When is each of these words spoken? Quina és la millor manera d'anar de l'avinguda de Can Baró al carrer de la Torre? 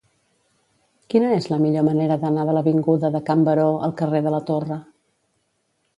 Quina 1.13 1.33
és 1.41 1.49
la 1.51 1.59
millor 1.65 1.85
manera 1.89 2.17
d'anar 2.23 2.47
de 2.49 2.57
l'avinguda 2.59 3.13
de 3.17 3.23
Can 3.29 3.47
Baró 3.51 3.69
al 3.89 3.97
carrer 4.03 4.23
de 4.29 4.37
la 4.37 4.45
Torre? 4.53 4.83